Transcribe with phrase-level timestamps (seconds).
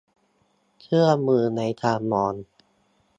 [0.81, 2.33] เครื่องมือในการมอง